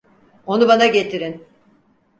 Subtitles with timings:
[0.45, 1.47] Onu bana getirin.